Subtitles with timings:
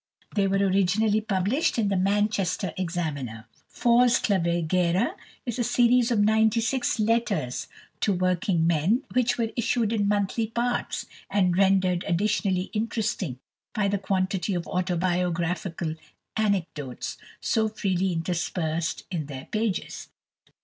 [0.33, 3.45] They were originally published in the Manchester Examiner.
[3.67, 7.67] "Fors Clavigera" is a series of ninety six letters
[7.99, 13.37] to working men, which were issued in monthly parts, and rendered additionally interesting
[13.75, 15.93] by the quantity of autobiographical
[16.35, 20.07] anecdotes so freely interspersed in their pages.